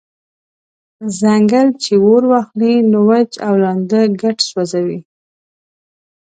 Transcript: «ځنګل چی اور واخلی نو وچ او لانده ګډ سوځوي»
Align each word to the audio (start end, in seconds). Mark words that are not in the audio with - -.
«ځنګل 1.19 1.67
چی 1.83 1.93
اور 2.03 2.23
واخلی 2.31 2.73
نو 2.91 2.99
وچ 3.09 3.31
او 3.47 3.53
لانده 3.63 4.01
ګډ 4.21 4.37
سوځوي» 4.49 4.99